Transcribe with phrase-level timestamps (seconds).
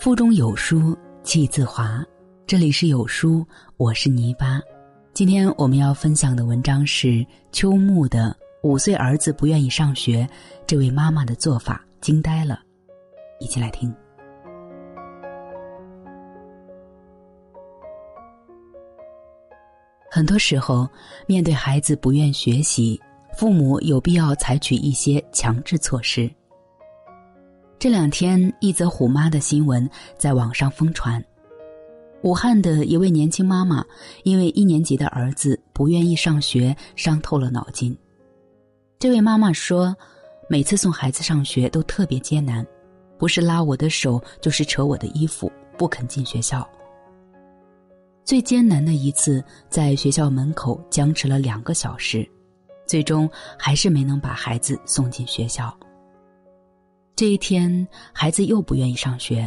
[0.00, 2.02] 腹中有书气自华。
[2.46, 4.58] 这里是有书，我是泥巴。
[5.12, 8.34] 今天我们要分享的文章是秋木的
[8.66, 10.22] 《五岁儿子不愿意上学》，
[10.66, 12.60] 这位妈妈的做法惊呆了。
[13.40, 13.94] 一起来听。
[20.10, 20.88] 很多时候，
[21.26, 22.98] 面对孩子不愿学习，
[23.36, 26.30] 父母有必要采取一些强制措施。
[27.80, 29.88] 这两天，一则虎妈的新闻
[30.18, 31.24] 在网上疯传。
[32.20, 33.82] 武汉的一位年轻妈妈，
[34.22, 37.96] 因为一年级的儿子不愿意上学，伤透了脑筋。
[38.98, 39.96] 这位妈妈说
[40.46, 42.66] ：“每次送孩子上学都特别艰难，
[43.16, 46.68] 不是拉我的手，就是扯我的衣服，不肯进学校。”
[48.26, 52.28] 最艰难的一次，在学校门口僵持了两个小时，
[52.86, 53.26] 最终
[53.58, 55.74] 还是没能把孩子送进学校。
[57.20, 59.46] 这一天，孩子又不愿意上学，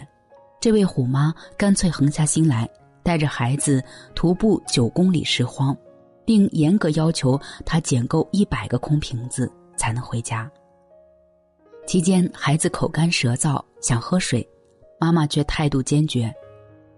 [0.61, 2.69] 这位虎妈干脆横下心来，
[3.01, 5.75] 带着孩子徒步九公里拾荒，
[6.23, 7.35] 并严格要求
[7.65, 10.47] 他捡够一百个空瓶子才能回家。
[11.87, 14.47] 期间，孩子口干舌燥，想喝水，
[14.99, 16.31] 妈妈却态度坚决。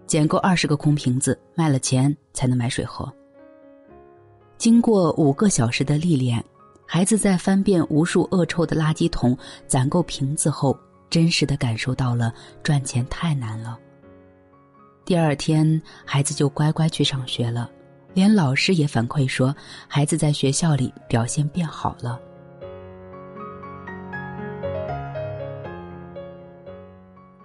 [0.06, 3.10] 捡够二十个空瓶子，卖了钱才能买水喝。
[4.58, 6.44] 经过五个小时的历练，
[6.86, 10.78] 孩子在翻遍无数恶臭的垃圾桶攒够瓶子后，
[11.10, 13.76] 真实的感受到了赚钱太难了。
[15.04, 17.70] 第二天，孩子就乖乖去上学了，
[18.14, 19.54] 连老师也反馈说，
[19.88, 22.20] 孩子在学校里表现变好了。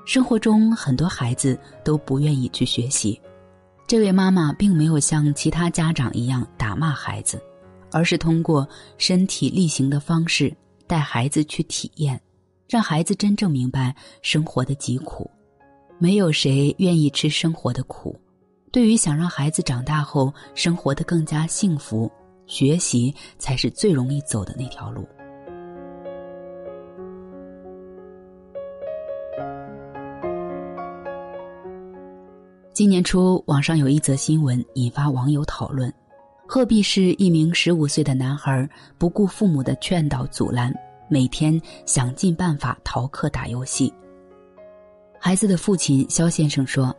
[0.05, 3.19] 生活中很多孩子都不愿意去学习，
[3.87, 7.41] 这位妈妈并没有像其他家长一样打骂孩子，
[7.91, 10.53] 而是通过身体力行的方式
[10.87, 12.19] 带孩子去体验，
[12.67, 15.29] 让孩子真正明白生活的疾苦。
[15.97, 18.19] 没有谁愿意吃生活的苦，
[18.71, 22.11] 对于想让孩子长大后生活的更加幸福，
[22.47, 25.07] 学习才是最容易走的那条路。
[32.73, 35.93] 今年初，网上有一则新闻引发网友讨论：
[36.53, 40.69] 鹤壁市一名十五岁的男孩不顾父母的劝导阻拦，
[41.07, 43.93] 每天想尽办法逃课打游戏。
[45.17, 46.93] 孩子的父亲肖先生说：“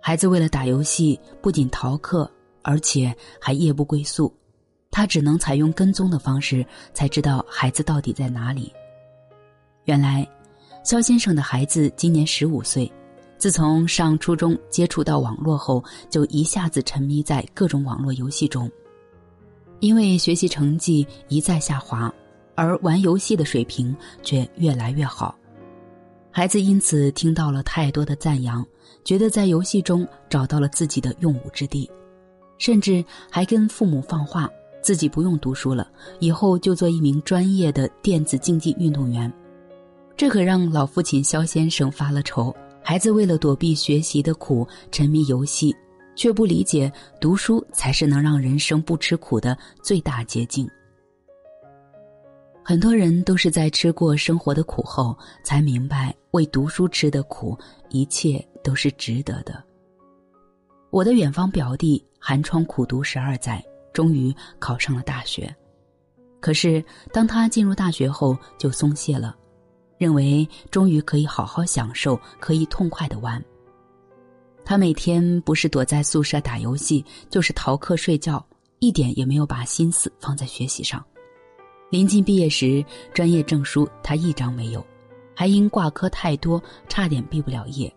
[0.00, 2.26] 孩子为了打游戏，不仅逃课，
[2.62, 4.34] 而且还夜不归宿。
[4.90, 6.64] 他只能采用跟踪的方式，
[6.94, 8.72] 才知道孩子到底在哪里。”
[9.84, 10.26] 原来，
[10.82, 12.90] 肖先生的孩子今年十五岁。
[13.40, 18.70] 自从上初中接触到网络后，就一下子沉迷在各种网络游戏中，
[19.78, 22.12] 因为学习成绩一再下滑，
[22.54, 25.34] 而玩游戏的水平却越来越好。
[26.30, 28.62] 孩子因此听到了太多的赞扬，
[29.04, 31.90] 觉得在游戏中找到了自己的用武之地，
[32.58, 34.50] 甚至还跟父母放话，
[34.82, 39.32] 自己不用读书了，以后就做一名专业的电子竞技运动员。
[40.14, 42.54] 这可让老父亲肖先生发了愁。
[42.90, 45.72] 孩子为了躲避学习的苦，沉迷游戏，
[46.16, 50.68] 却不理解读书才是能让人生不吃苦的最大捷径。
[52.64, 57.56] 很多人都是在吃过生活的苦后，才明白为读书吃的苦，
[57.90, 59.62] 一切都是值得的。
[60.90, 65.54] 我的远方表弟寒窗苦读十二载，终于考上了大学，
[66.40, 69.36] 可是当他进入大学后，就松懈了。
[70.00, 73.44] 认为终于可以好好享受，可以痛快的玩。
[74.64, 78.42] 他每天不是躲在宿舍打游戏，就是逃课睡觉，
[78.78, 81.04] 一点也没有把心思放在学习上。
[81.90, 84.82] 临近毕业时，专业证书他一张没有，
[85.36, 87.94] 还因挂科太多，差点毕不了业。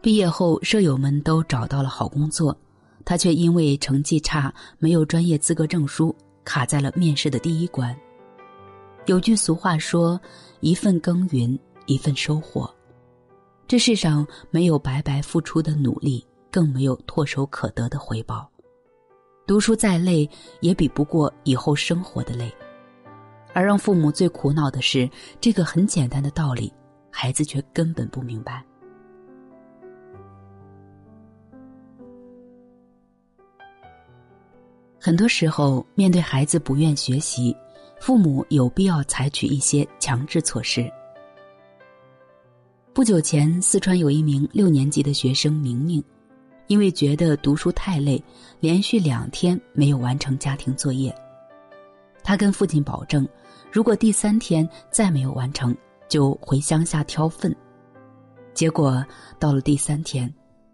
[0.00, 2.56] 毕业后，舍友们都找到了好工作，
[3.04, 6.14] 他却因为成绩差，没有专业资格证书，
[6.44, 7.92] 卡在了面试的第一关。
[9.06, 10.20] 有句俗话说
[10.60, 12.72] ：“一份耕耘一份收获。”
[13.66, 18.48] 这世上没有白白付出的努力，更没有唾手可得的回报。
[19.44, 20.28] 读书再累，
[20.60, 22.52] 也比不过以后生活的累。
[23.52, 25.10] 而让父母最苦恼的是，
[25.40, 26.72] 这个很简单的道理，
[27.10, 28.64] 孩子却根本不明白。
[35.00, 37.54] 很多时候，面对孩子不愿学习。
[38.02, 40.92] 父母有必要采取一些强制措施。
[42.92, 46.02] 不久前，四川有一名六年级的学生明明，
[46.66, 48.20] 因为觉得读书太累，
[48.58, 51.14] 连续两天没有完成家庭作业。
[52.24, 53.24] 他跟父亲保证，
[53.70, 55.72] 如果第三天再没有完成，
[56.08, 57.54] 就回乡下挑粪。
[58.52, 59.06] 结果
[59.38, 60.28] 到了第三天，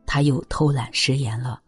[0.06, 1.60] 他又偷懒食言了。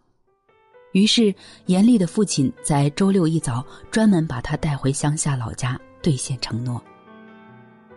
[0.92, 1.32] 于是，
[1.66, 6.82] 严厉的父亲在周六一早专门把他带回乡下老家兑现承诺。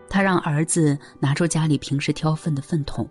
[0.07, 3.09] 他让儿子拿出家里平时挑粪的粪桶，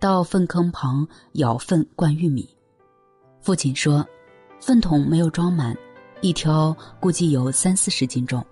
[0.00, 2.48] 到粪坑旁舀粪灌玉米。
[3.42, 4.06] 父亲说，
[4.60, 5.76] 粪桶没有装满，
[6.22, 8.42] 一挑估计有三四十斤重。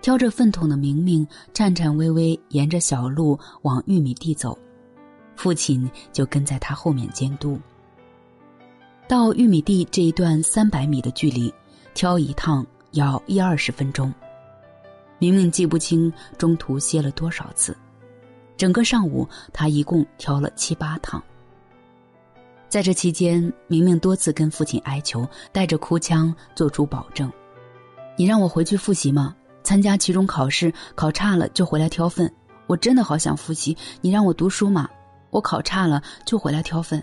[0.00, 4.56] 挑着粪桶的明明颤颤巍巍沿着小路往玉米地走，
[5.36, 7.58] 父亲就跟在他后面监督。
[9.08, 11.52] 到玉米地这一段三百米的距离，
[11.94, 14.12] 挑一趟要一二十分钟。
[15.18, 17.74] 明明记不清中途歇了多少次，
[18.54, 21.22] 整个上午他一共挑了七八趟。
[22.68, 27.32] 在这期间，明明多次跟父亲哀求，带着哭腔做出保证
[28.14, 29.34] ：“你让我回去复习吗？
[29.62, 32.30] 参加期中考试，考差了就回来挑粪。
[32.66, 34.86] 我真的好想复习，你让我读书嘛？
[35.30, 37.02] 我考差了就回来挑粪。”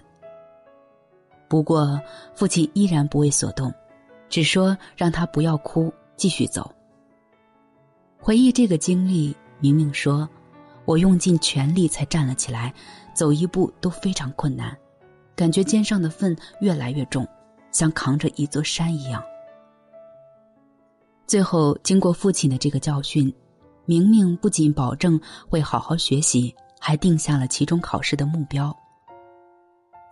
[1.47, 2.00] 不过，
[2.33, 3.74] 父亲依然不为所动，
[4.30, 6.71] 只说让他不要哭，继续走。
[8.19, 10.27] 回忆这个经历，明明说
[10.86, 12.74] ：“我用尽全力才站了起来，
[13.13, 14.75] 走一步都非常困难，
[15.36, 17.27] 感觉肩上的粪越来越重，
[17.71, 19.24] 像扛着一座山一样。”
[21.27, 23.33] 最后，经过父亲的这个教训，
[23.86, 28.75] 明明不仅保证会好好学习，还定下了期中考试的目标。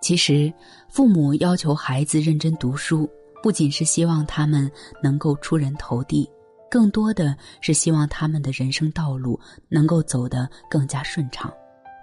[0.03, 0.51] 其实，
[0.89, 3.09] 父母要求孩子认真读书，
[3.41, 4.69] 不仅是希望他们
[5.01, 6.29] 能够出人头地，
[6.69, 9.39] 更多的是希望他们的人生道路
[9.69, 11.49] 能够走得更加顺畅。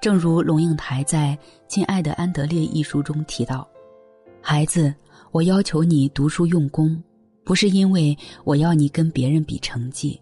[0.00, 1.38] 正如龙应台在
[1.69, 3.69] 《亲爱的安德烈》一书中提到
[4.41, 4.94] ：“孩子，
[5.31, 6.99] 我要求你读书用功，
[7.44, 10.19] 不是因为我要你跟别人比成绩，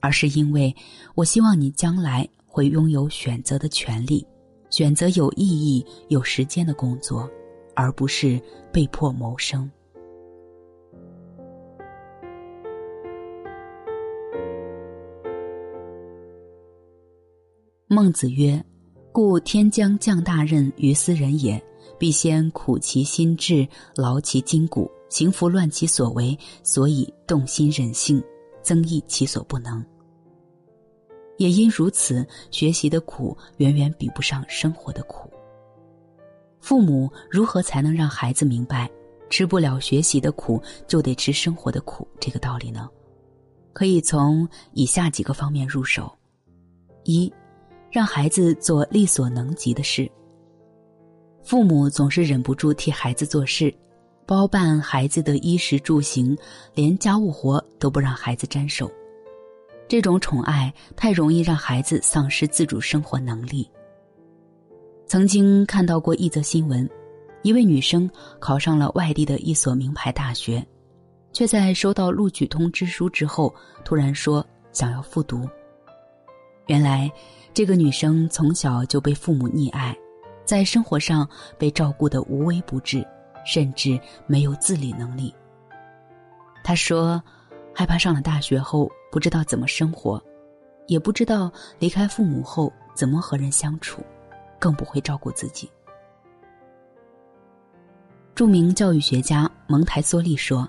[0.00, 0.74] 而是因为
[1.14, 4.26] 我希望你将来会拥有选择的权利。”
[4.70, 7.28] 选择有意义、有时间的工作，
[7.74, 8.40] 而不是
[8.72, 9.70] 被迫谋生。
[17.88, 18.62] 孟子曰
[19.12, 21.62] ：“故天将降大任于斯人也，
[21.98, 28.22] 必先苦其心志，劳其筋骨，行拂乱其所为，所以动心忍性，
[28.60, 29.82] 增益其所不能。”
[31.36, 35.30] 也因如此，学习的苦远远比不上生活的苦。
[36.60, 38.90] 父母如何才能让孩子明白，
[39.30, 42.88] 吃不了学习的苦，就得吃生活的苦这个道理呢？
[43.72, 46.10] 可以从以下几个方面入手：
[47.04, 47.32] 一，
[47.90, 50.10] 让孩子做力所能及的事。
[51.44, 53.72] 父母总是忍不住替孩子做事，
[54.26, 56.36] 包办孩子的衣食住行，
[56.74, 58.90] 连家务活都不让孩子沾手。
[59.88, 63.70] 这种宠爱太容易让孩子丧失自主生活能力。
[65.06, 66.88] 曾经看到过一则新闻，
[67.42, 68.10] 一位女生
[68.40, 70.66] 考上了外地的一所名牌大学，
[71.32, 73.54] 却在收到录取通知书之后，
[73.84, 75.48] 突然说想要复读。
[76.66, 77.08] 原来，
[77.54, 79.96] 这个女生从小就被父母溺爱，
[80.44, 83.06] 在生活上被照顾的无微不至，
[83.44, 83.96] 甚至
[84.26, 85.32] 没有自理能力。
[86.64, 87.22] 她说，
[87.72, 88.90] 害怕上了大学后。
[89.10, 90.22] 不知道怎么生活，
[90.86, 94.02] 也不知道离开父母后怎么和人相处，
[94.58, 95.70] 更不会照顾自己。
[98.34, 100.68] 著名教育学家蒙台梭利说：“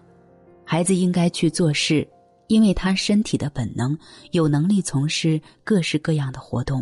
[0.64, 2.08] 孩子应该去做事，
[2.48, 3.98] 因为他身体的本能
[4.32, 6.82] 有能力从事各式各样的活动，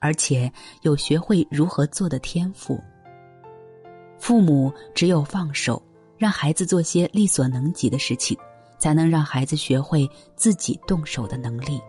[0.00, 2.80] 而且有学会如何做的天赋。
[4.18, 5.80] 父母只有放手，
[6.16, 8.36] 让孩子做些力所能及的事情。”
[8.78, 11.80] 才能让孩子学会自己动手的能力。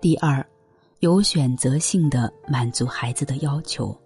[0.00, 0.46] 第二，
[1.00, 3.96] 有选择性的满足孩子的要求。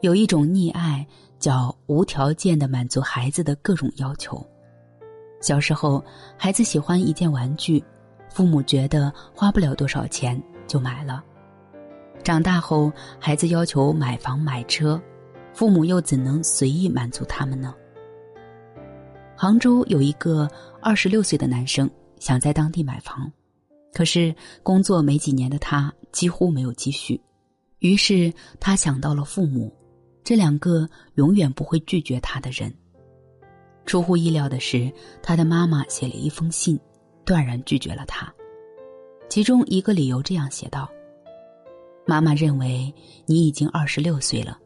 [0.00, 1.06] 有一种溺爱
[1.38, 4.42] 叫无条件的满足孩子的各种要求。
[5.40, 6.02] 小时候，
[6.38, 7.82] 孩子喜欢一件玩具，
[8.30, 11.22] 父母觉得花不了多少钱就买了。
[12.24, 12.90] 长大后，
[13.20, 15.00] 孩子要求买房买车，
[15.52, 17.74] 父母又怎能随意满足他们呢？
[19.36, 20.48] 杭州有一个
[20.80, 21.88] 二十六岁的男生
[22.18, 23.30] 想在当地买房，
[23.92, 27.20] 可是工作没几年的他几乎没有积蓄，
[27.80, 29.70] 于是他想到了父母，
[30.24, 32.72] 这两个永远不会拒绝他的人。
[33.84, 34.90] 出乎意料的是，
[35.22, 36.80] 他的妈妈写了一封信，
[37.26, 38.32] 断然拒绝了他，
[39.28, 40.88] 其中一个理由这样写道。
[42.06, 42.92] 妈妈认为
[43.26, 44.58] 你已经二十六岁了，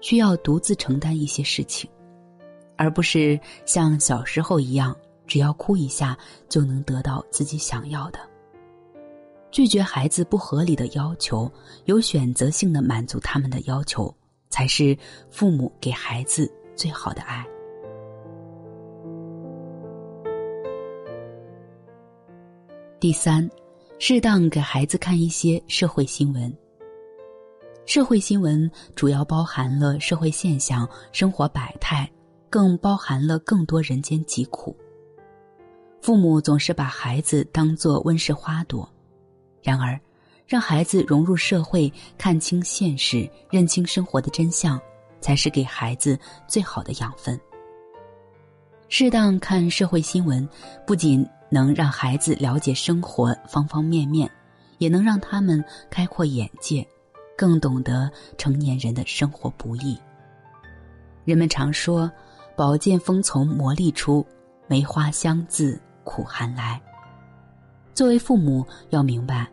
[0.00, 1.88] 需要独自承担一些事情，
[2.76, 6.16] 而不是像小时候一样只要哭一下
[6.48, 8.18] 就能得到自己想要的。
[9.50, 11.50] 拒绝孩子不合理的要求，
[11.84, 14.14] 有选择性的满足他们的要求，
[14.48, 14.96] 才是
[15.30, 17.46] 父母给孩子最好的爱。
[22.98, 23.48] 第三，
[23.98, 26.52] 适当给孩子看一些社会新闻。
[27.86, 32.10] 社会新闻主要包含了社会现象、生活百态，
[32.50, 34.76] 更包含了更多人间疾苦。
[36.02, 38.92] 父母总是把孩子当作温室花朵，
[39.62, 39.98] 然而，
[40.48, 44.80] 让孩子融入社会、看清现实、认清生活的真相，
[45.20, 47.40] 才是给孩子最好的养分。
[48.88, 50.46] 适当看社会新闻，
[50.84, 54.28] 不仅能让孩子了解生活方方面面，
[54.78, 56.84] 也能让他们开阔眼界。
[57.36, 59.96] 更懂得成年人的生活不易。
[61.24, 62.10] 人们常说
[62.56, 64.24] ：“宝剑锋从磨砺出，
[64.66, 66.80] 梅花香自苦寒来。”
[67.94, 69.48] 作为父母，要明白，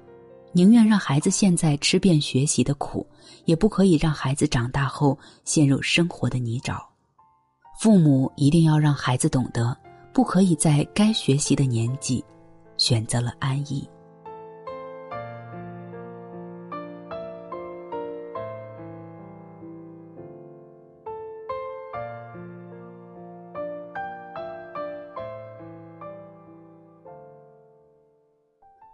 [0.51, 3.05] 宁愿让孩子现在吃遍学习的苦，
[3.45, 6.81] 也不可以让孩子长大后陷入生活的泥沼。
[7.79, 9.75] 父母一定要让孩子懂得，
[10.13, 12.23] 不可以在该学习的年纪，
[12.77, 13.89] 选择了安逸。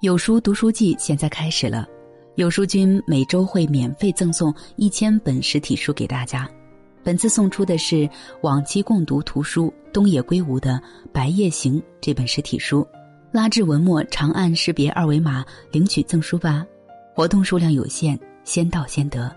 [0.01, 1.85] 有书读书季现在开始了，
[2.35, 6.49] 有书君每周会免费赠送一千本实体书给大家。
[7.03, 8.09] 本次送出的是
[8.41, 12.87] 往期共读图书东野圭吾的《白夜行》这本实体书，
[13.29, 16.65] 拉至文末长按识别二维码领取赠书吧。
[17.13, 19.29] 活动数量有限，先到先得。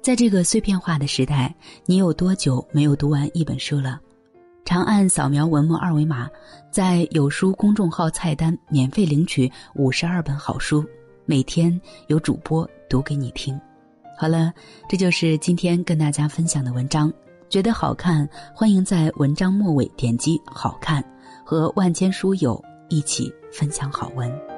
[0.00, 1.52] 在这个碎片化的时代，
[1.84, 4.00] 你有多久没有读完一本书了？
[4.66, 6.28] 长按扫描文末二维码，
[6.72, 10.84] 在有书公众号菜单免费领取五十二本好书，
[11.24, 13.58] 每天有主播读给你听。
[14.18, 14.52] 好了，
[14.88, 17.12] 这就是今天跟大家分享的文章。
[17.48, 21.00] 觉得好看，欢迎在文章末尾点击“好看”，
[21.46, 24.55] 和万千书友一起分享好文。